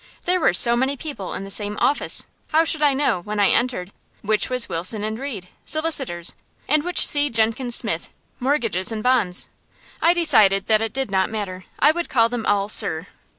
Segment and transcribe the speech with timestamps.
[0.25, 3.49] There were so many people in the same office, how should I know, when I
[3.51, 3.91] entered,
[4.23, 6.35] which was Wilson & Reed, Solicitors,
[6.67, 7.29] and which C.
[7.29, 9.47] Jenkins Smith, Mortgages and Bonds?
[10.01, 13.05] I decided that it did not matter: I would call them all "Sir."